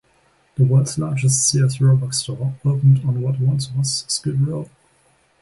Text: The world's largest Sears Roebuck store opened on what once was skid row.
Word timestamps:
The 0.55 0.63
world's 0.65 0.97
largest 0.97 1.47
Sears 1.47 1.79
Roebuck 1.79 2.15
store 2.15 2.55
opened 2.65 3.01
on 3.07 3.21
what 3.21 3.39
once 3.39 3.69
was 3.71 4.03
skid 4.07 4.47
row. 4.47 4.67